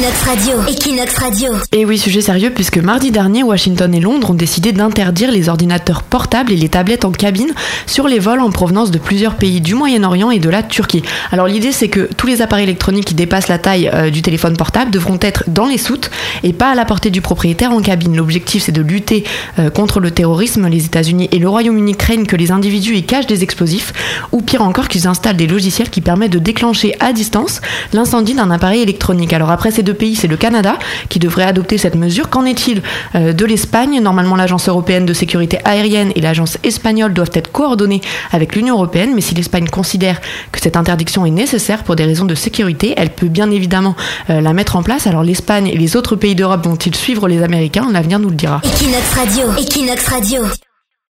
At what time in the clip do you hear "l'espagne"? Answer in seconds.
33.44-34.00, 39.34-39.68, 45.22-45.68